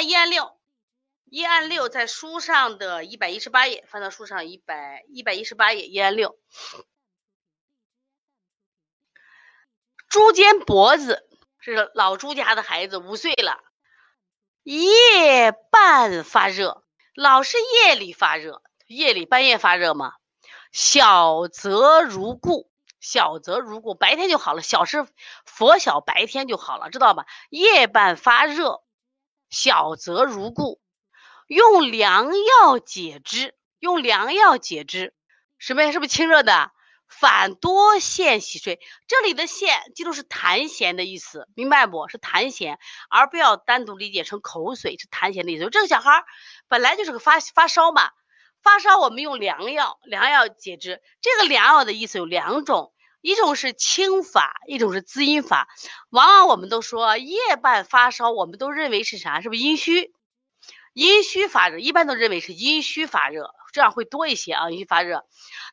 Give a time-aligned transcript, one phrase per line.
[0.00, 0.56] 一案六，
[1.24, 6.38] 一案六在书上的一百一十八页，翻到书上一百一百一十八页，一案六。
[10.08, 13.60] 朱坚脖子是老朱家的孩子，五岁了，
[14.62, 16.82] 夜半发热，
[17.14, 20.14] 老是夜里发热，夜里半夜发热嘛。
[20.72, 22.70] 小则如故，
[23.00, 24.62] 小则如故，白天就好了。
[24.62, 25.06] 小是
[25.44, 27.26] 佛小，白天就好了，知道吧？
[27.50, 28.82] 夜半发热，
[29.50, 30.80] 小则如故，
[31.46, 35.14] 用凉药解之，用凉药解之，
[35.58, 35.92] 什么呀？
[35.92, 36.70] 是不是清热的？
[37.08, 42.06] 反多涎洗睡，这里的涎记住是痰涎的意思，明白不？
[42.08, 42.76] 是痰涎，
[43.08, 45.70] 而不要单独理解成口水，是痰涎的意思。
[45.70, 46.24] 这个小孩
[46.68, 48.10] 本来就是个发发烧嘛。
[48.60, 51.00] 发烧，我们用凉药，凉药解之。
[51.22, 55.68] 这个凉药的意思有两种，一种是清法，一种是滋阴法。
[56.10, 59.40] 往往我们都说夜半发烧，我们都认为是啥？
[59.40, 60.12] 是不是阴虚？
[60.92, 64.70] 阴虚发热，一般都认为是阴虚发热，这样会多一些啊。
[64.70, 65.24] 阴虚发热，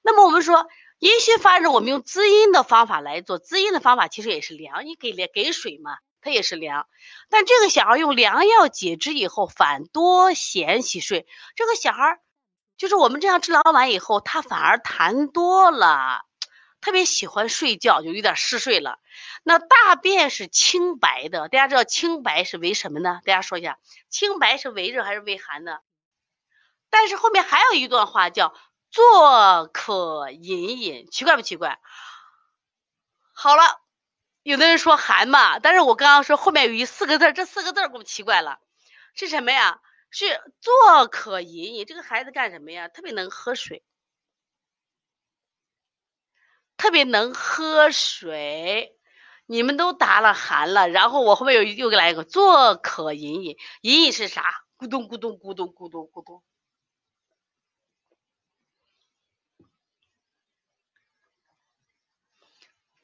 [0.03, 0.67] 那么我们说
[0.99, 6.87] 阴虚发热，我们用滋阴的方法来做，滋阴的方法其实也是凉，你给给水嘛，它也是凉。
[7.29, 12.19] 但这个小孩用凉药解之以后，反多涎洗睡，这个小孩。
[12.77, 16.24] 就是我们这样治疗完以后，他反而痰多了，
[16.85, 18.99] 特别喜欢睡觉，就有点嗜睡了。
[19.41, 23.21] 那大便是清白的，大家知道清白是为什么呢？
[23.25, 25.79] 大家说一下，清白是为热还是为寒呢？
[26.91, 28.55] 但是后面还有一段话叫
[28.91, 31.79] “坐可饮饮”，奇怪不奇怪？
[33.33, 33.81] 好了，
[34.43, 38.59] 有的人说寒嘛，但是我刚刚说后面有一四个字，这四个字给我奇怪了，
[39.15, 39.81] 是什么呀？
[40.11, 42.89] 是坐可饮饮，这个孩子干什么呀？
[42.89, 43.83] 特别能喝水，
[46.77, 48.91] 特别能喝水。
[49.47, 54.43] 你们都答了寒了，然后我后面又又给来一个坐可饮饮，饮饮是啥？
[54.77, 56.41] 咕咚咕咚咕咚咕咚咕咚，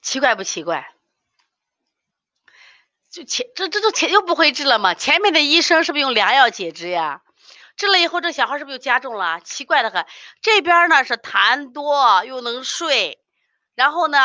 [0.01, 0.93] 奇怪不奇怪？
[3.11, 4.95] 就前这这都前又不会治了吗？
[4.95, 7.21] 前面的医生是不是用凉药解之呀？
[7.77, 9.39] 治了以后，这小孩是不是又加重了？
[9.41, 10.05] 奇怪的很。
[10.41, 13.20] 这边呢是痰多又能睡，
[13.81, 14.19] 然后呢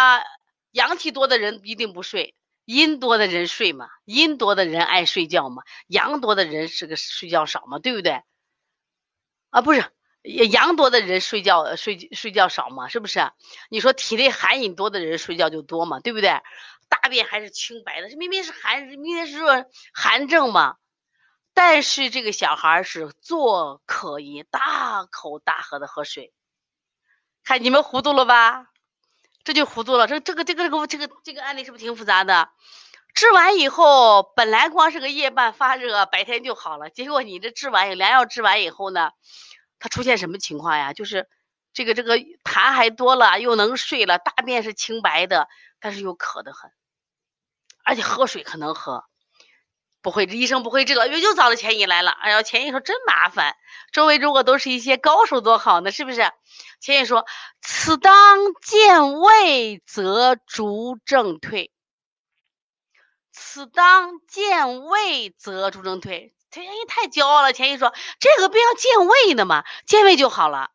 [0.70, 2.34] 阳气多的人一定不睡，
[2.66, 8.22] 阴多的人睡嘛，阴多的人爱睡觉嘛，阳多的人是个睡觉少嘛，对不对？
[9.48, 9.90] 啊，不是，
[10.22, 13.30] 阳多的人睡觉睡睡觉少嘛，是不是？
[13.70, 16.42] 你说体内寒饮多的人睡觉就多嘛，对不对？
[16.90, 20.76] 大便还是清白的，这明明是寒，明明是热寒症嘛。
[21.54, 26.34] 但是这个小孩是坐可饮，大口大喝的喝水。
[27.42, 28.66] 看你们糊涂了吧？
[29.46, 30.08] 这就糊涂了。
[30.08, 32.50] 这这个这个这个这个这个案例是不是挺复杂的？
[33.14, 36.90] 治完以后，本来光是个夜半发热，白天就好了。
[36.90, 39.12] 结果你这治完良药治完以后呢，
[39.78, 40.92] 它出现什么情况呀？
[40.92, 41.28] 就是
[41.72, 45.48] 这个这个痰还多了，又能睡了，大便是清白的。
[45.78, 46.72] 但是又渴得很，
[47.84, 49.04] 而且喝水可能喝，
[50.06, 52.12] 不会，医生不会治了，又又找了钱乙来了。
[52.12, 53.56] 哎呀，钱乙说真麻烦，
[53.90, 56.30] 周围如果都是一些高手多好呢，是不是？
[56.78, 57.26] 钱乙说
[57.60, 61.72] ：“此当见胃，则逐正退。
[63.32, 67.52] 此当见胃，则逐正退。”钱乙太骄傲了。
[67.52, 70.70] 钱乙说：“这个病要见胃的嘛，见胃就好了。”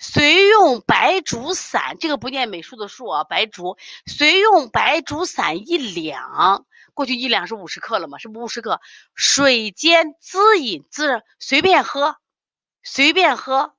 [0.00, 3.78] 随用白术散，这个不念美术的术啊，白术。
[4.06, 8.80] 随用白术散一两，过去一两是五十克了嘛，是不五十克？
[9.14, 12.16] 水煎滋饮，滋随便喝，
[12.82, 13.74] 随便喝。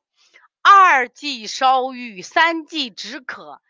[0.61, 3.61] 二剂烧郁，三剂止渴。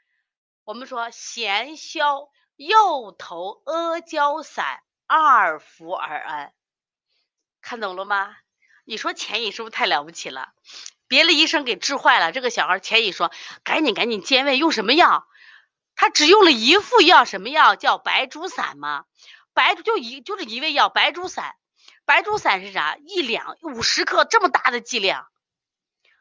[0.64, 6.54] 我们说咸消右头阿胶散二服而安，
[7.62, 8.36] 看懂了吗？
[8.86, 10.54] 你说钱乙是不是太了不起了？
[11.08, 13.32] 别的医生给治坏了，这个小孩钱乙说
[13.64, 15.28] ：“赶紧赶紧健胃，用什么药？”
[15.96, 17.76] 他只用了一副药，什么药？
[17.76, 19.06] 叫白术散吗？
[19.54, 21.56] 白就一就是一味药，白术散。
[22.06, 22.98] 白术散是啥？
[22.98, 25.28] 一两五十克这么大的剂量。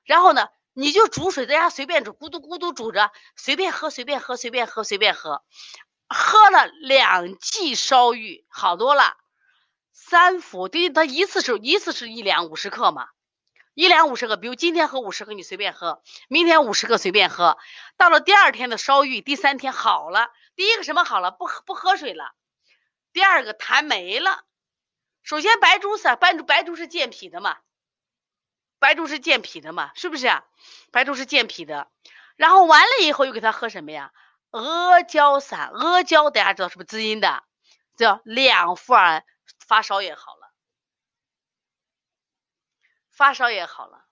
[0.04, 5.42] 然后呢，你就煮水在家随便煮，咕嘟咕嘟煮着，随便喝，随便喝，随便喝，随便喝。
[6.08, 9.16] 喝了两剂烧郁，好多了。
[9.92, 13.08] 三服，对，他一次是一次是一两五十克嘛。
[13.74, 17.56] 一两五十克，比如今天喝五十克，你随便喝；明天五十克随便喝。
[17.96, 20.30] 到了第二天的烧郁，第三天好了。
[20.56, 21.30] 第一个什么好了？
[21.30, 22.34] 不喝不喝水了。
[23.12, 24.44] 第二个痰没了。
[25.22, 27.56] 首先白术散，白术白术是健脾的嘛？
[28.78, 29.92] 白术是健脾的嘛？
[29.94, 30.28] 是不是？
[30.90, 31.88] 白术是健脾的。
[32.36, 34.12] 然后完了以后又给他喝什么呀？
[34.50, 37.42] 阿胶散，阿胶大家知道是不是滋阴的？
[37.96, 39.24] 叫两服儿，
[39.66, 40.41] 发烧也好了。
[43.12, 44.04] 发烧也好了。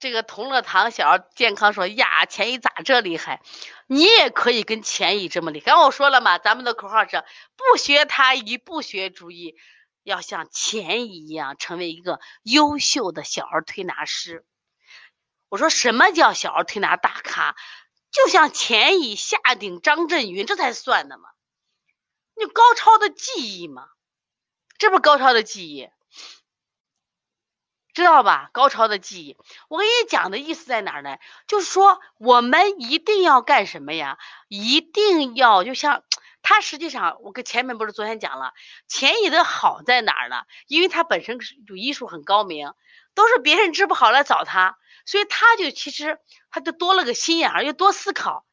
[0.00, 3.40] 这个同乐堂小儿健康说呀，钱乙咋这厉害？
[3.86, 5.66] 你也可以跟钱乙这么厉害。
[5.66, 7.24] 刚我说了嘛，咱们的口号是
[7.56, 9.54] 不学他医，不学中医，
[10.02, 14.44] 要像钱乙一样，成为一个优秀的小儿推拿师。
[15.48, 17.56] 我说什么叫小儿推拿大咖？
[18.10, 21.30] 就像钱乙、夏鼎、张振云，这才算的嘛。
[22.36, 23.88] 你高超的技艺嘛，
[24.76, 25.88] 这不高超的技艺。
[27.94, 28.50] 知道吧？
[28.52, 29.36] 高超的记忆，
[29.68, 31.16] 我跟你讲的意思在哪儿呢？
[31.46, 34.18] 就是说，我们一定要干什么呀？
[34.48, 36.02] 一定要就像
[36.42, 38.52] 他，实际上我跟前面不是昨天讲了，
[38.88, 40.42] 钱乙的好在哪儿呢？
[40.66, 42.74] 因为他本身就医术很高明，
[43.14, 44.76] 都是别人治不好来找他，
[45.06, 46.18] 所以他就其实
[46.50, 48.44] 他就多了个心眼儿，又多思考。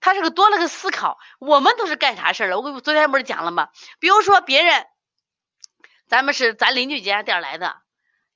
[0.00, 1.18] 他是个多了个思考。
[1.38, 2.58] 我们都是干啥事儿了？
[2.58, 3.68] 我昨天不是讲了吗？
[4.00, 4.86] 比如说别人，
[6.08, 7.76] 咱们是咱邻居家店来的。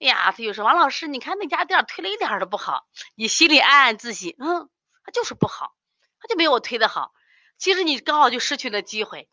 [0.05, 4.69] 呀，他就说王老师，你看那家店推了一点都不好，你心里暗暗自喜，嗯，
[5.05, 5.75] 他就是不好，
[6.21, 7.13] 他就没我推的好。
[7.57, 9.29] 其实你刚好就失去了机会，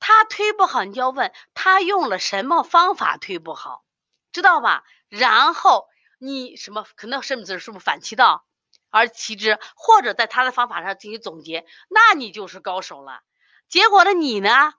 [0.00, 3.84] 他推不好，你就要问他用了什么方法推不好，
[4.32, 4.84] 知道吧？
[5.08, 5.86] 然后
[6.18, 8.46] 你什么可能甚至是不是反其道
[8.90, 13.20] 而其之，或者在他的方法上进行总结，那你就是高手了。
[13.68, 14.72] 结果呢，你呢，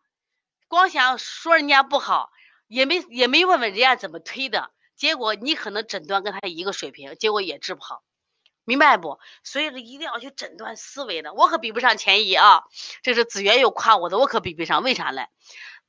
[0.68, 2.32] 光想说人家不好，
[2.68, 4.72] 也没也没问问人家怎么推的。
[5.00, 8.04] 结果你可能诊断跟他一个水平，结果也治不好，
[8.66, 9.18] 明白不？
[9.46, 11.34] 所以说一定要去诊断思维的。
[11.34, 12.64] 我可比不上钱乙啊，
[13.02, 14.84] 这是子源又夸我的，我可比不上。
[14.84, 15.26] 为啥呢？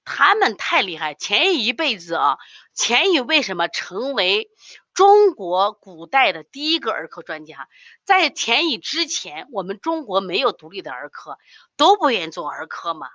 [0.05, 1.15] 他们太厉害。
[1.15, 2.39] 钱乙一辈子啊，
[2.73, 4.49] 钱乙为什么成为
[4.95, 7.69] 中国古代的第一个儿科专家？
[8.05, 11.37] 在钱乙之前，我们中国没有独立的儿科，
[11.77, 13.09] 都不愿意做儿科嘛。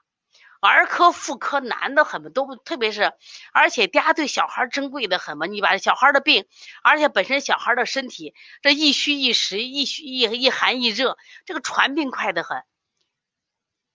[0.65, 3.13] 儿科、妇科难的很嘛，都，特别是，
[3.53, 5.45] 而且大家对小孩珍贵的很嘛。
[5.45, 6.45] 你把小孩的病，
[6.83, 12.63] 而且本身小孩的身体，这一虚一实，一虚一一寒一热，这个传病快得很。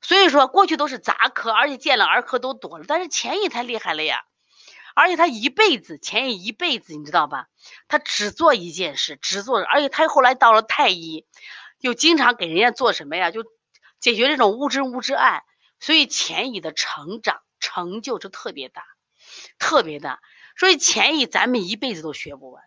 [0.03, 2.85] 所以说，过去都是杂科，而且见了儿科都多了。
[2.89, 4.23] 但是钱也太厉害了呀，
[4.95, 7.47] 而且他一辈子，钱乙一辈子，你知道吧？
[7.87, 11.27] 他只做一件事，只做，而且他后来到了太医，
[11.81, 13.31] 又经常给人家做什么呀？
[13.31, 13.45] 就
[14.01, 15.43] 解决这种乌治乌治案。
[15.81, 18.85] 所以钱乙的成长成就就特别大，
[19.59, 20.21] 特别大。
[20.57, 22.63] 所以钱乙咱们一辈子都学不完。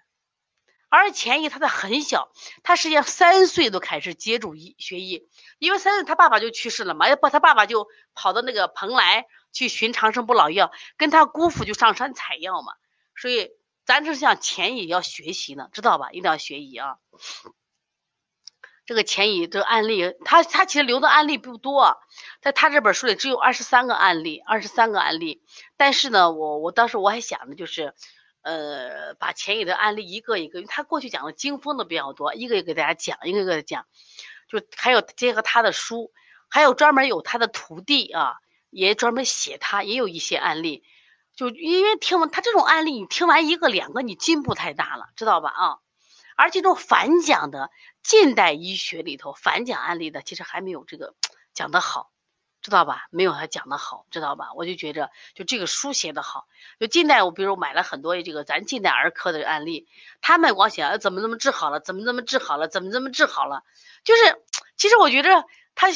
[0.90, 2.32] 而钱乙他在很小，
[2.62, 5.28] 他实际上三岁都开始接触医学医，
[5.58, 12.74] 因为三岁他爸爸就去世了嘛，要不他爸爸就跑到那个蓬莱去寻长生不老药，跟他姑父就上山采药嘛。
[13.16, 13.50] 所以
[13.86, 16.12] 咱这像钱乙要学习呢，知道吧？
[16.12, 16.98] 一定要学医啊。
[18.86, 21.98] 这个钱乙这个案例，他他其实留的案例不多，
[22.42, 25.42] 在他这本书里只有二十三个案例，二十三个案例。
[25.78, 27.94] 但是呢，我我当时我还想的就是，
[28.42, 33.86] 呃，把钱乙的案例一个一个，因为他过去讲的经风的比较多，一个一个给大家讲，一个一个的讲。
[34.50, 36.12] 就还有结合他的书，
[36.50, 38.36] 还有专门有他的徒弟啊，
[38.70, 40.84] 也专门写他，也有一些案例。
[41.36, 45.50] 就因为听完他这种案例，你听完一个两个，你进步太大了，知道吧？
[45.50, 45.83] 啊。
[46.36, 47.70] 而这种反讲的
[48.02, 51.16] 近代医学里头反讲案例的，其实还没有这个
[51.54, 52.12] 讲的好，
[52.62, 53.08] 知道吧？
[53.12, 54.54] 没有他讲的好，知道吧？
[54.56, 56.48] 我就觉着，就这个书写的好。
[56.80, 59.88] 就近代，我比如买了很多这个咱近代儿科的案例，
[60.22, 63.64] 他们光想怎么怎么治好了，怎么怎么治好了，怎么怎么治好了。
[64.04, 64.42] 就是，
[64.76, 65.88] 其实我觉着他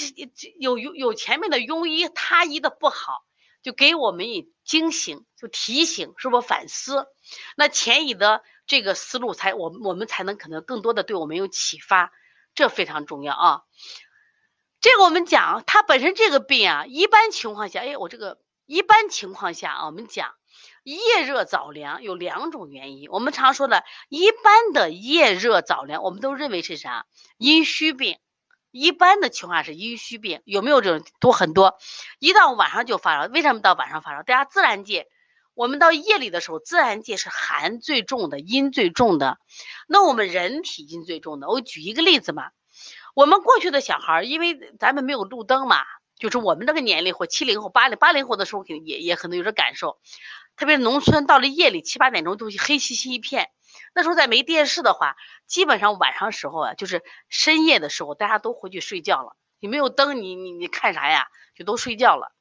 [0.59, 3.25] 有有有前面的庸医他医的不好，
[3.63, 7.07] 就给我们以惊醒，就提醒，是不反思？
[7.55, 8.43] 那前乙的。
[8.69, 12.11] 这个思路才我我们才能可能更多的对我们有启发，
[12.53, 13.61] 这非常重要啊。
[14.81, 20.33] 这个我们讲，它本身这个病啊，一般情况下，哎，我这个一般情况下啊，我们讲
[20.83, 23.09] 夜热早凉有两种原因。
[23.09, 27.05] 我们常说的，一般的夜热早凉，我们都认为是啥？
[27.37, 28.19] 阴虚病。
[28.71, 31.77] 一般的情况下是阴虚病，有没有这种多很多？
[32.19, 34.23] 一到晚上就发烧，为什么到晚上发烧？
[34.23, 35.07] 大家自然界。
[35.57, 39.39] 我们到夜里的时候，自然界是寒最重的，阴最重的。
[39.87, 42.51] 那我们人体阴最重的，我举一个例子嘛。
[43.15, 45.77] 我们过去的小孩，因为咱们没有路灯嘛，
[46.19, 49.97] 就是我们这个年龄或七零后、八零八零后的时候，肯定也也可能有点感受。
[50.55, 53.49] 特别是农村，到了夜里七八点钟，都黑漆漆一片。
[53.95, 55.15] 那时候再没电视的话，
[55.47, 59.35] 基本上晚上时候啊，就是深夜的时候，大家都回去睡觉了。
[59.59, 61.25] 你没有灯，你你你看啥呀？
[61.55, 62.31] 就都睡觉了。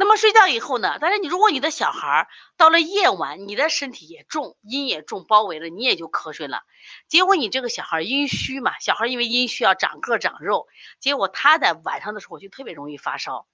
[0.00, 0.96] 那么睡觉以后呢？
[1.00, 6.62] 但是你如果你的小孩到了夜晚，你的身体也重，阴也重，包围了，你也就瞌睡了。
[7.08, 10.68] 结果你这个小孩阴虚嘛，小孩因为阴虚要长个长肉，
[11.00, 13.48] 结果他在晚上的时候就特别容易发烧。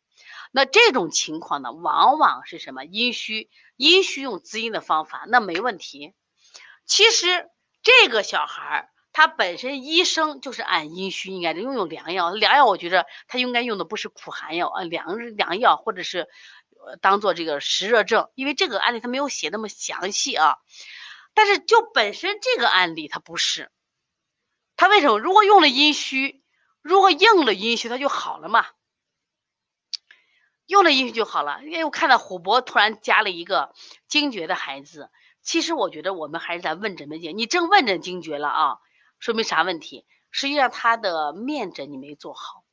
[0.53, 2.85] 那这种情况呢，往往是什么？
[2.85, 6.13] 阴虚，阴虚用滋阴的方法，那没问题，
[6.85, 7.49] 其实
[7.83, 16.29] 这个小孩儿他本身医生就是按阴虚应该的用用凉药，凉药我觉得他应该用的不是苦寒药啊，凉凉药或者是
[17.01, 20.57] 当做这个湿热症，因为这个案例他没有写那么详细啊。
[21.33, 23.71] 但是就本身这个案例他不是，
[24.77, 25.21] 他为什么？
[25.21, 26.43] 如果用了阴虚，
[26.83, 28.67] 如果硬了阴虚，他就好了嘛。
[30.67, 33.75] 用了阴虚就好了，因为我看到虎博突然加了一个
[34.09, 35.11] 惊厥的孩子。
[35.43, 38.79] 其实我觉得我们还是在问诊的阶你正问诊惊厥了啊，
[39.19, 40.07] 说明啥问题？
[40.31, 42.65] 实际上他的面诊你没做好，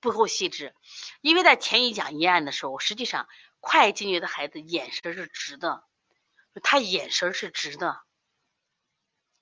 [0.00, 0.74] 不够细致。
[1.20, 3.28] 因为在前一讲一案的时候，实际上
[3.60, 5.84] 快惊厥的孩子眼神是直的，
[6.62, 8.00] 他眼神是直的，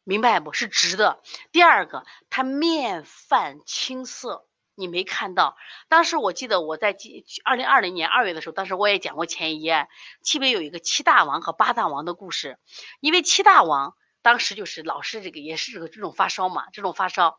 [0.02, 0.52] 明白不？
[0.52, 1.22] 是直的。
[1.52, 4.46] 第二个，他面泛青色。
[4.76, 6.96] 你没看到，当时我记得我在
[7.44, 9.88] 二零二零年二月的时候，当时我也讲过前一案，
[10.20, 12.58] 七北有一个七大王和八大王的故事。
[12.98, 17.38] 因为七大王当时就是老是这个也是这个这种发烧嘛，这种发烧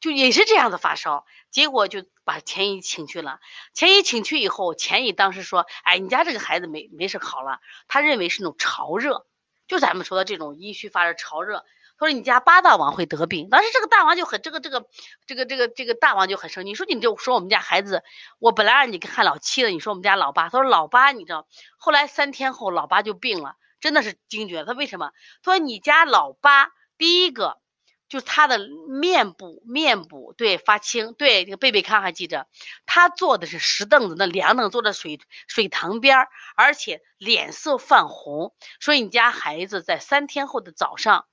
[0.00, 3.40] 就也是这样的发烧，结果就把钱姨请去了。
[3.74, 9.26] 钱姨请去以后，钱姨当时说：“哎，你家这个孩子没没事好了。”他认为是那种潮热，
[9.68, 11.64] 就咱们说的这种阴虚发热潮热。
[11.96, 14.84] 他说你家八大王会得病，当时这个大王就很这个这个
[15.26, 18.02] 这个这个这个大王就很生气，说你就说我们家孩子，
[18.40, 24.64] 我本来让你看老七的，你说我们家老八，他说老八你知道，后来三天后老八就病了，真的是惊厥。
[24.64, 25.12] 他为什么？
[25.42, 27.60] 他说你家老八第一个
[28.08, 32.46] 就是他的面部面部对发青，对这个贝贝康还记着，
[32.86, 41.26] 他坐的是石凳子，那凉凳坐在水水塘边而且脸色泛红，所以你家孩子在三天后的早上。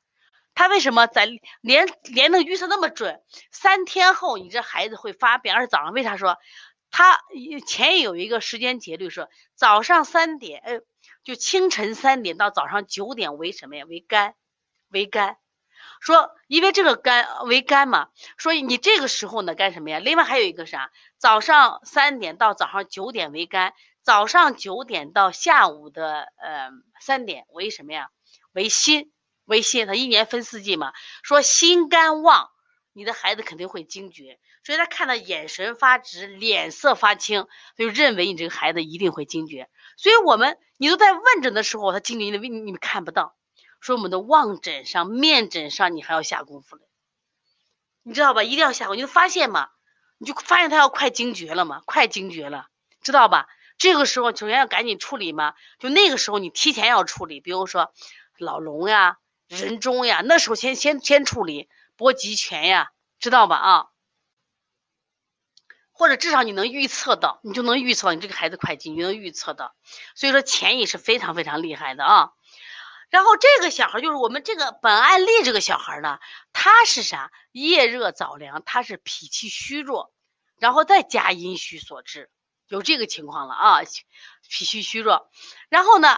[0.54, 1.30] 他为什么在
[1.62, 3.22] 连连能预测那么准？
[3.50, 6.38] 三天后你这孩子会发病，而且早上为啥说
[6.90, 7.18] 他
[7.66, 10.82] 前有一个时间节律说早上三点，呃，
[11.24, 13.86] 就清晨三点到早上九点为什么呀？
[13.88, 14.36] 为肝，
[14.90, 15.38] 为肝。
[16.00, 20.00] 说因为这个肝为肝嘛，所以你这个时候呢干什么呀？
[20.00, 20.92] 另外还有一个啥？
[21.18, 28.10] 早上三点到早上九点为肝，早上九点到下午的呃三点为什么呀？
[28.52, 29.12] 为心。
[29.46, 32.52] 为心，他一年分四季嘛，说心肝旺，
[32.94, 39.70] 你的孩子肯定会惊厥，所以他看到眼神发直，脸色发青，他就认为你这个孩子一定会惊厥。
[39.98, 43.36] 所以我们你都在问诊的时候，他惊厥你你你们看不到，
[43.80, 46.82] 说我们的望诊上、面诊上你还要下功夫了，
[48.04, 48.44] 你知道吧？
[48.44, 49.70] 一定要下功夫，你就发现嘛，
[50.18, 52.68] 你就发现他要快惊厥了嘛，快惊厥了，
[53.02, 53.48] 知道吧？
[53.78, 57.94] 这个时候首先要赶紧处理嘛，就那个时候你提前要处理，比如说
[58.38, 59.18] 老龙呀。
[59.48, 62.88] 人中呀，那时候先先先处理搏极拳呀，
[63.20, 63.86] 知道吧啊？
[66.02, 69.76] 或者至少你能预测到，你就能预测你这个孩子快进，你能预测到。
[70.16, 72.32] 所以说潜意是非常非常厉害的啊。
[73.12, 76.18] 然后这个小孩就是我们这个本案例这个小孩呢，
[76.54, 77.32] 他是啥？
[77.52, 80.12] 夜热早凉，他是脾气虚弱，
[80.58, 82.32] 然后再加阴虚所致，
[82.68, 83.82] 有这个情况了啊，
[84.50, 85.30] 脾气虚弱，
[85.70, 86.18] 然后呢？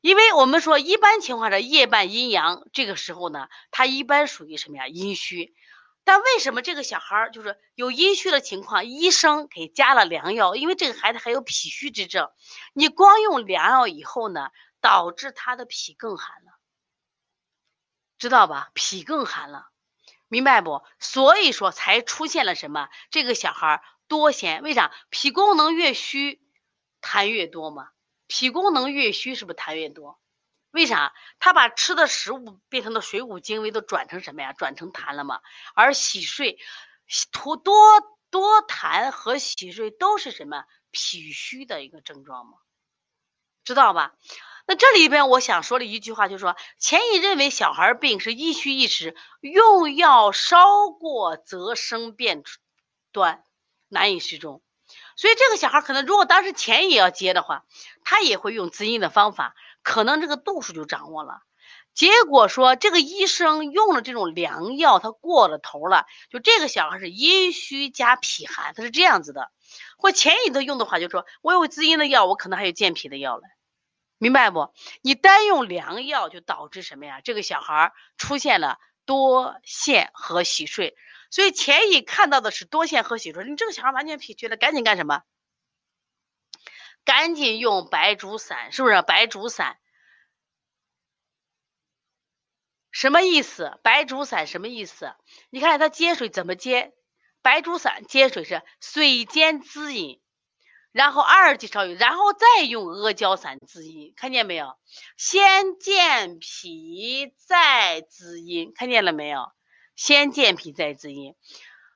[0.00, 4.86] 因为我们说，一般情况下夜半阴阳，这个时候呢，他一般属于什么呀？
[4.86, 5.56] 阴虚。
[6.08, 10.56] 但为什么这个小孩儿就是有阴虚的情况，医生给加了凉药？
[10.56, 12.30] 因为这个孩子还有脾虚之症，
[12.72, 14.48] 你光用凉药以后呢，
[14.80, 16.52] 导致他的脾更寒了，
[18.16, 18.70] 知道吧？
[18.72, 19.66] 脾更寒了，
[20.28, 20.82] 明白不？
[20.98, 22.88] 所以说才出现了什么？
[23.10, 24.90] 这个小孩多涎，为啥？
[25.10, 26.40] 脾功能越虚，
[27.02, 27.90] 痰越多嘛。
[28.26, 30.18] 脾功能越虚，是不是痰越多？
[30.78, 31.12] 为啥？
[31.40, 34.52] 他把吃的食物变成的水谷精微都转成什么呀？
[34.52, 35.40] 转成痰了嘛？
[35.74, 36.58] 而洗睡，
[37.32, 37.74] 吐多
[38.30, 40.64] 多痰和洗睡都是什么？
[40.90, 42.52] 脾虚的一个症状吗？
[43.64, 44.14] 知道吧？
[44.66, 52.42] 那这里边我想说的一句话就是说，钱乙认为小孩病是一虚一实，用药稍过则生变
[53.12, 53.42] 端，
[53.88, 54.62] 难以适中。
[55.16, 57.64] 所以这个小孩可能，如果当时钱也要接的话，
[58.04, 59.54] 他也会用滋阴的方法，
[59.88, 61.40] 可能这个度数就掌握了。
[61.94, 66.04] 结果说这个医生用了这种凉药，他过了头了。
[66.28, 69.50] 就这个小孩是阴虚加脾寒，他是这样子的。
[69.96, 73.42] 或钱乙都用的话，就说我有滋阴的药，我可能还有健脾的药了，
[74.18, 74.74] 明白不？
[75.00, 77.22] 你单用凉药就导致什么呀？
[77.24, 78.76] 这个小孩出现了
[79.06, 80.96] 多陷和洗睡。
[81.30, 85.22] 所以钱乙看到的是多线和血说你这个小孩完全脾虚了，赶紧干什么？
[87.08, 89.00] 赶紧用白术散，是不是？
[89.00, 89.78] 白术散
[92.92, 93.80] 什么意思？
[93.82, 95.14] 白术散什么意思？
[95.48, 96.92] 你看它接水怎么接？
[97.40, 100.20] 白术散接水是水煎滋阴，
[100.92, 104.78] 然后二级烧油，然后再用阿胶散滋阴，看见没有？
[105.16, 109.50] 先健脾再滋阴，看见了没有？
[109.96, 111.34] 先健脾再滋阴。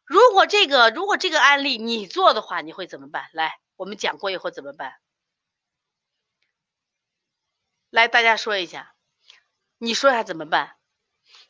[0.06, 3.28] 如果这个如果这个案例你做的话，你会怎么办？
[3.34, 4.94] 来，我们讲过以后怎么办？
[7.90, 8.94] 来，大家说一下，
[9.78, 10.76] 你说一下怎么办？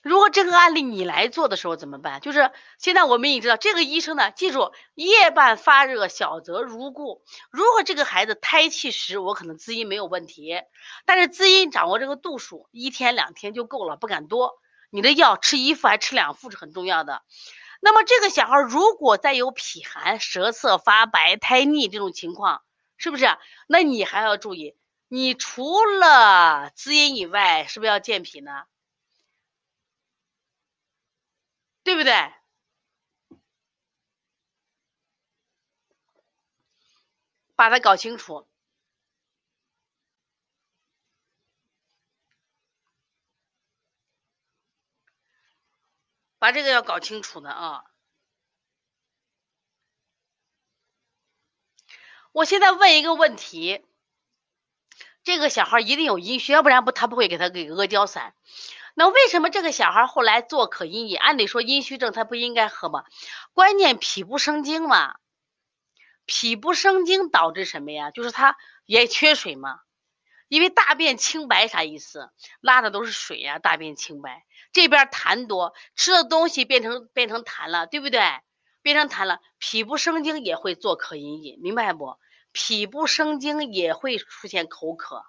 [0.02, 2.20] 如果这个案例你来做的时候怎么办？
[2.20, 7.24] 就是现在我们已经知道，这个医生呢，记住夜半发热，小则如故。
[7.50, 10.60] 如果这个孩子胎气时，我可能滋阴没有问题，
[11.06, 14.60] 但是滋阴掌握这个度数，一天两天就够了，不敢多。
[14.90, 17.22] 你的药吃一副还吃两副是很重要的。
[17.84, 22.62] 那么这个小孩如果再有脾寒、舌色发白、苔腻这种情况，
[22.96, 23.26] 是不是？
[23.66, 24.76] 那你还要注意，
[25.08, 28.62] 你除了滋阴以外，是不是要健脾呢？
[31.86, 32.12] 对不对？
[37.56, 38.46] 把它搞清楚，
[46.42, 47.84] 把这个要搞清楚的啊！
[52.32, 53.84] 我现在问一个问题：
[55.22, 58.34] 这个小孩一定有阴虚，要不然不他不会给他给阿胶散。
[58.94, 61.16] 那为什么这个小孩后来做可阴饮？
[61.16, 63.04] 按理说阴虚症他不应该喝吗？
[63.52, 65.18] 关键脾不生精嘛，
[66.26, 68.10] 脾不生精导致什么呀？
[68.10, 69.78] 就是他也缺水嘛。
[70.52, 72.30] 因为大便清白啥意思？
[72.60, 74.44] 拉的都是水呀，大便清白。
[74.74, 78.20] 这边痰多，吃的东西变成变成痰了，对不对？
[78.82, 82.18] 变成痰了，脾不生津也会做渴饮饮，明白不？
[82.52, 85.24] 脾不生津也会出现口渴。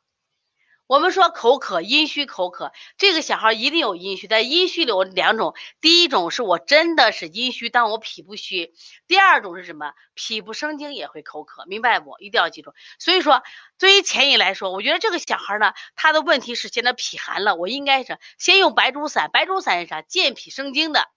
[0.93, 4.27] 我们说口渴，阴虚口渴，这个小孩一定有阴虚。
[4.27, 8.67] 但阴虚里有两种，第一种是我真的是阴虚，但我脾不虚；
[9.07, 9.93] 第二种是什么？
[10.13, 12.19] 脾不生精也会口渴，明白不？
[12.19, 12.73] 一定要记住。
[12.99, 13.41] 所以说，
[13.79, 19.31] 对于前引来说，我觉得这个小孩呢，他的问题是现在脾寒了，我应该是先用白术散。
[19.33, 20.03] 白术散是啥？
[20.03, 21.09] 健脾生精的。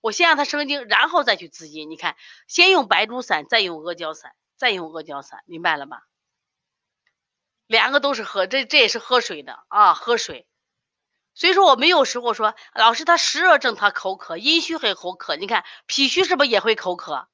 [0.00, 1.90] 我先让他生精，然后再去滋阴。
[1.90, 5.98] 你看，先用白术散，再用阿胶散，再用阿胶散，明白了吗？
[7.68, 10.48] 两个都是喝，这这也是喝水的啊，喝水。
[11.34, 15.36] 所以说我们有时候说，老师他湿热症他口渴，阴虚会口渴。
[15.36, 17.28] 你看脾虚是不是也会口渴？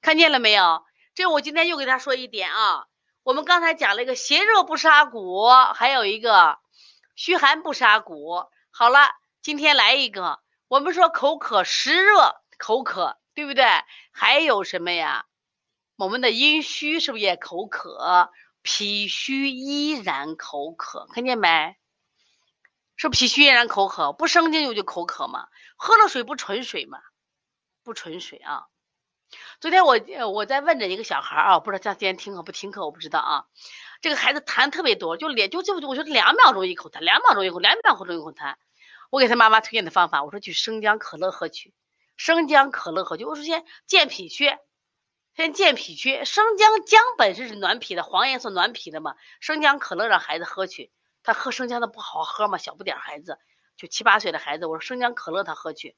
[0.00, 0.84] 看见了没有？
[1.14, 2.86] 这我今天又给他说一点啊。
[3.22, 6.58] 我们刚才讲了一个邪热不杀骨，还有一个
[7.14, 8.46] 虚寒不杀骨。
[8.70, 9.10] 好了，
[9.42, 13.64] 今天来一个，我们说口渴湿热口渴，对不对？
[14.12, 15.26] 还有什么呀？
[15.96, 18.32] 我们的阴虚是不是也口渴？
[18.64, 21.76] 脾虚依然口渴，看见没？
[22.96, 25.48] 是脾虚依然口渴，不生津就就口渴嘛？
[25.76, 26.98] 喝了水不纯水嘛？
[27.82, 28.64] 不纯水啊！
[29.60, 30.00] 昨天我
[30.30, 33.44] 我在问着一个小孩啊，不知道他今天听课不听课，我不知道啊。
[34.00, 38.54] 这个孩子痰特别多，就连就就我说两秒钟一口痰，两秒钟一口，两秒钟一口痰。
[39.10, 41.74] 我给他妈妈推荐的方法，我说去生姜可乐喝去，
[42.16, 43.26] 生姜可乐喝去。
[43.26, 44.56] 我说先健脾虚。
[45.36, 49.16] 先健脾去，生姜姜本身是暖脾的，黄颜色暖脾的嘛。
[49.40, 50.92] 生姜可乐让孩子喝去，
[51.24, 53.38] 他喝生姜的不好喝嘛，小不点孩子，
[53.76, 55.96] 就七八岁的孩子，我说生姜可乐他喝去，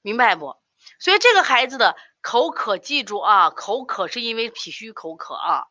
[0.00, 0.56] 明白不？
[0.98, 5.66] 所以这个孩子的口渴，记住啊，口渴是因为脾虚口渴啊。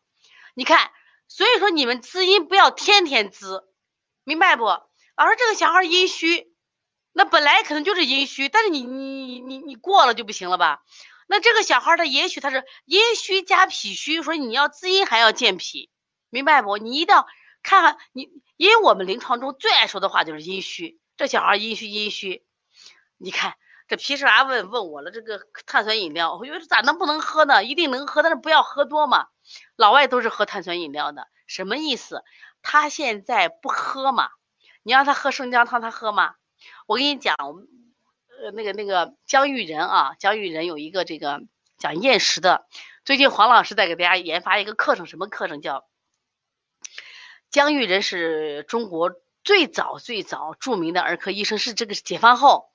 [0.54, 0.92] 你看，
[1.28, 3.68] 所以说你们滋阴不要天天滋，
[4.24, 4.66] 明白不？
[4.66, 6.54] 老师这个小孩阴虚，
[7.14, 10.84] 那本来可能就是阴虚，但是你你你你过了就不行了吧？
[11.28, 15.90] 那这个小孩他也许他是阴虚加脾虚，说你要滋阴还要健脾，
[16.30, 16.78] 明白不？
[16.78, 17.26] 你一定要
[17.64, 21.00] 看看你，因为我们临床中最爱说的话就是阴虚。
[21.18, 22.46] 这小孩阴虚阴虚，
[23.18, 23.56] 你看
[23.88, 27.64] 这皮实娃问问我了，这个碳酸饮料，我觉得咋能不能喝呢？
[27.64, 29.28] 一定能喝，但是不要喝多嘛。
[29.76, 32.24] 老外都是喝碳酸饮料的，什么意思？
[32.62, 34.30] 他现在不喝嘛？
[34.84, 36.36] 你让他喝生姜汤，他喝吗？
[36.86, 37.36] 我跟你讲。
[38.42, 41.42] 呃，那个那个江玉仁啊，江玉仁有一个这个
[41.78, 42.66] 讲厌食的。
[43.04, 45.86] 最近黄老师在给大家研发一个课程，什么课程叫？
[47.50, 49.12] 江玉仁是中国
[49.44, 52.70] 最早最早著名的儿科医生，是这个解放后，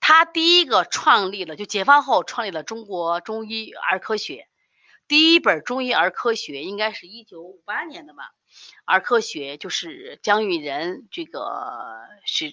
[0.00, 4.48] 他第一个创立了，就解放后创立了中国中医儿科学，
[5.06, 8.32] 第一本中医儿科学应该是一九五八年的吧？
[8.84, 12.52] 儿科学就是江玉仁这个是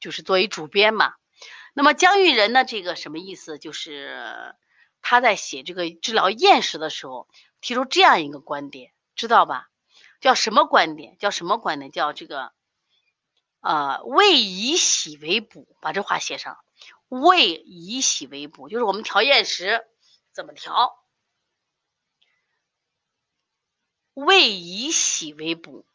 [0.00, 1.14] 就是作为主编嘛。
[1.72, 2.64] 那么江玉仁呢？
[2.64, 3.58] 这个什么意思？
[3.58, 4.54] 就是
[5.00, 7.28] 他在写这个治疗厌食的时候，
[7.60, 9.70] 提出这样一个观点，知道吧？
[10.20, 11.16] 叫什么观点？
[11.18, 11.90] 叫什么观点？
[11.90, 12.52] 叫这个，
[13.60, 16.58] 呃，胃以喜为补，把这话写上。
[17.08, 19.84] 胃以喜为补，就是我们调厌食
[20.32, 20.98] 怎么调？
[24.14, 25.86] 胃以喜为补，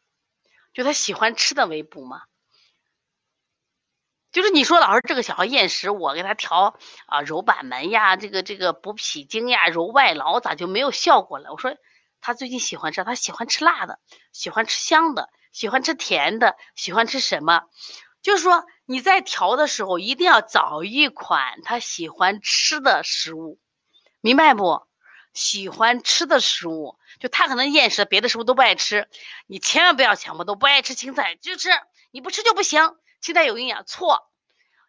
[0.73, 2.23] 就他喜欢吃的为补嘛。
[4.37, 11.51] 就是你说老师这个小孩厌食，我给他调啊揉板门呀，这个这个补脾经呀，揉外劳咋就没有效果了？
[11.51, 11.75] 我说
[12.21, 13.97] 他最近喜欢吃，他喜欢吃辣的，
[14.31, 17.63] 喜欢吃香的，喜欢吃甜的，喜欢吃什么？
[18.21, 23.57] 就是说你在调的时候一定要找一款他喜欢吃的食物，
[24.21, 24.83] 明白不？
[25.33, 29.09] 喜欢吃的食物，就他可能厌食，别的食物都不爱吃，
[29.47, 31.71] 你千万不要强迫，都不爱吃青菜就吃，
[32.11, 32.95] 你不吃就不行。
[33.21, 34.29] 期待有营养，错，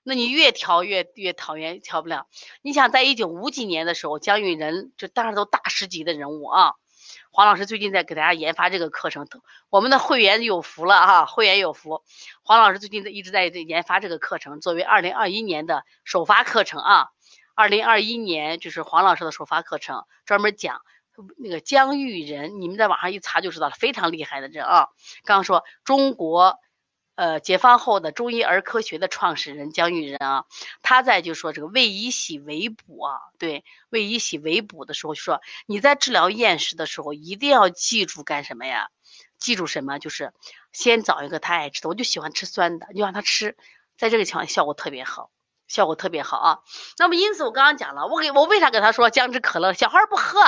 [0.02, 2.26] 那你越调越越讨厌，调不了。
[2.62, 6.72] 你想，在一九五几年的时候，姜育仁就当时都大师级的人物啊。
[7.30, 9.26] 黄老师最近在给大家研发这个课程，
[9.70, 12.02] 我们的会员有福了啊，会员有福。
[12.42, 17.08] 黄老师最近一直在研发这个课程，作为二零二一年的首发课程啊。
[17.54, 20.82] 二零二一年就是黄老师的首发课程，专门讲
[21.38, 24.88] 那个姜育仁，你们在网上一查就知道了，非常厉害的人啊。
[25.24, 26.58] 刚刚说中国。
[27.18, 30.44] 呃，解放后的中医儿科学的创始人姜育仁啊，
[30.82, 38.90] 他在就说这个胃以喜为补啊，对，胃以喜为补的时候，说你在治疗厌食的时候，一定要记住干什么呀？
[39.36, 39.98] 记住什么？
[39.98, 40.32] 就是
[40.70, 43.56] 先找一个他爱吃的，我就喜欢吃酸的，你就让他吃，
[43.96, 45.32] 在这个情况效果特别好，
[45.66, 46.60] 效果特别好啊。
[46.98, 49.72] 那么因此我刚刚讲了，我给我为啥给他说姜汁可乐？
[49.72, 50.38] 小孩不喝，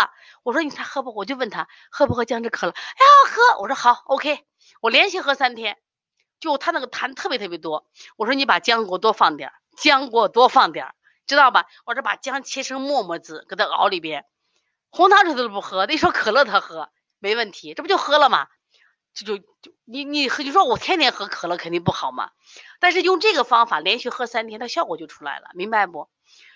[0.45, 1.13] 我说你他喝不？
[1.17, 2.73] 我就问他喝不喝姜汁可乐？
[2.73, 3.61] 哎呀，喝！
[3.61, 4.45] 我说好，OK，
[4.81, 5.77] 我连续喝三天。
[6.41, 10.95] 就他那个痰特别特别多，我说你把姜给我多放点，姜给我多放点，
[11.27, 11.67] 知道吧？
[11.85, 14.25] 我说把姜切成沫沫子，给他熬里边，
[14.91, 18.49] 红糖水他都不喝，那说可乐他喝没问题，这不就喝了吗？
[19.13, 19.45] 这就就
[19.85, 22.31] 你你你说我天天喝可乐肯定不好嘛，
[22.79, 26.09] 但是用这个方法连续喝三天，它效果就出来了，明白不？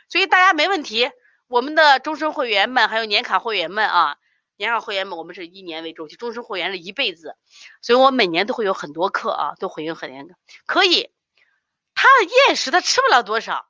[0.09, 1.11] 所以大家没问题，
[1.47, 4.17] 我们的终身会员们还有年卡会员们啊。
[4.57, 7.37] 年卡会员们，我们是一年为周期，终身会员是一辈子，
[7.83, 10.37] 所以我每年都会有很多课啊，都会有很多
[10.67, 11.11] 可以。
[11.95, 13.67] 他的厌食他吃不了多少，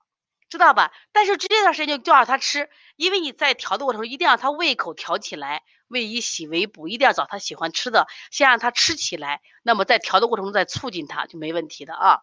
[0.48, 0.92] 知道吧？
[1.12, 12.20] 但是这段时间就叫他吃，因为你在调的过程中一定要他胃口调起来，胃以喜为补，一定要找他喜欢吃的，先让他吃起来，那么在调的过程中再促进他就没问题的啊。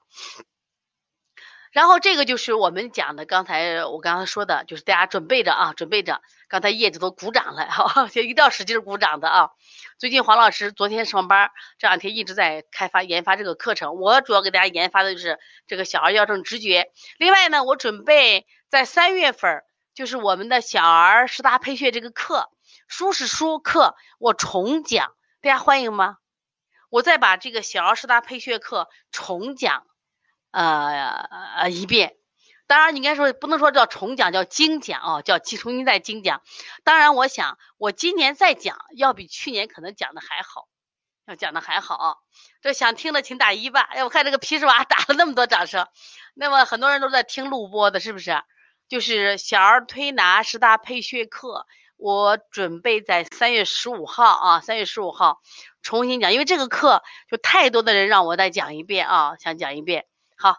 [1.72, 6.22] 然后这个就是我们讲的，刚才我刚才说的，就是大家准备着啊，准备着。
[6.50, 9.52] 刚才叶子都鼓掌了，哈， 一定要使劲鼓掌的啊。
[9.98, 13.96] 最近黄老师昨天上班，这两天一直在开发研发这个课程。
[13.96, 16.92] 我主要给大家研发的就是这个小儿药证直觉。
[17.18, 22.50] 另外呢，我准备在三月份，就是我们的小儿十大配穴这个课，
[22.90, 26.18] 书是书课，我重讲，大家欢迎吗？
[26.90, 29.86] 我再把这个小儿十大配穴课重讲。
[30.52, 32.16] 呃呃一遍，
[32.68, 36.42] 当然你应该说不能说叫重讲，叫精讲啊，叫重新再精讲。
[36.84, 40.68] 当然，我想我今年再讲，要比去年可能讲的还好，
[41.26, 42.16] 要讲的还好啊。
[42.62, 43.82] 这想听的请打一吧。
[43.82, 45.88] 哎，我看这个皮实娃 打了那么多掌声，
[46.34, 48.42] 那么很多人都在听录播的，是不是？
[48.88, 55.40] 就是小儿推拿十大配穴课，我准备在三月十五号啊，三月十五号
[55.82, 60.06] 重新讲，因为这个课就太多的人让我再讲一遍啊，想讲一遍。
[60.42, 60.58] 好，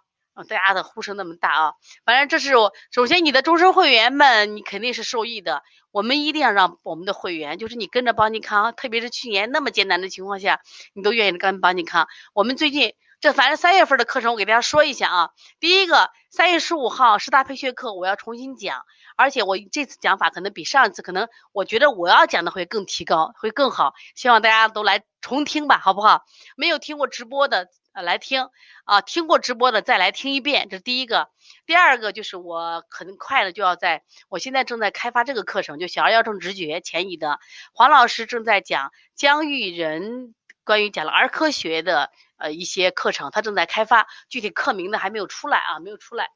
[0.48, 1.72] 大家的呼声那么大啊！
[2.04, 5.64] 反正这是我首先，你的终身会员们，你肯定是受益的。
[5.90, 10.60] 我们一定要让我们的会员，就是你跟着邦尼康，特别是去年那么艰难的情况下，
[10.94, 12.06] 你都愿意跟邦尼康。
[12.32, 15.30] 我们最近这反正三月份的课程，我给大家说一下啊。
[15.61, 23.94] 第一个，三月十五号十大配穴课我要重新讲，而且我这次讲法可能比上一次，可能我觉得我要讲的会更提高，会更好。
[24.16, 26.24] 希望大家都来重听吧，好不好？
[26.56, 27.68] 没有听过直播的。
[27.92, 28.48] 呃，来听
[28.85, 31.28] 啊，听过直播的再来听一遍，这是第一个。
[31.64, 37.38] 第二个就是我很快的就要在，我现在正在开发这个课程，就小儿药症直觉前移的
[37.72, 42.11] 黄老师正在讲姜育仁关于讲了儿科学的
[42.42, 46.28] 呃一些课程，他正在开发，具体课名呢还没有出来啊，没有出来。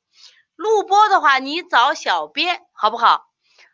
[0.55, 3.27] 录播的话，你找小编好不好？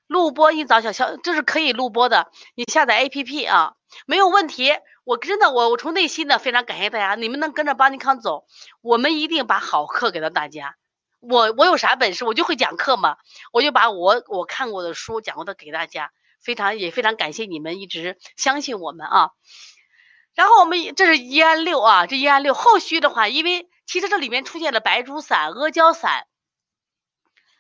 [0.07, 3.75] 录播你找小小，这是可以录播的，你下载 APP 啊，
[4.07, 4.73] 没有问题。
[5.05, 8.47] 我真的，我我从内心的非常感谢大家，你们能跟着邦尼康走，
[8.81, 10.77] 我们一定把好课给到大家。
[11.21, 13.17] 我我有啥本事，我就会讲课嘛，
[13.53, 16.11] 我就把我我看过的书讲过的给大家，
[16.43, 19.31] 非常也非常感谢你们一直相信我们啊。
[20.35, 22.55] 然后我们这是一安六啊，这一安六。
[22.55, 26.27] 后续的话，因为其实这里面出现了白术散、阿胶散。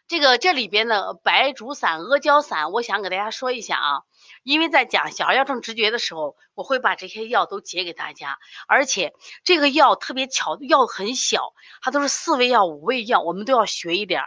[0.08, 4.02] 这个这里边的白术散、阿胶散，我想给大家说一下啊，
[4.42, 14.22] 因为在讲小儿药症直觉的时候，我会把这些药都解给大家，而且这个药特别巧，药很小，它都是四味药、五味药，我们都要学一点，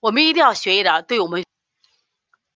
[0.00, 1.44] 我们一定要学一点，对我们